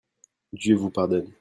Dieu 0.51 0.75
vous 0.75 0.89
pardonne. 0.89 1.29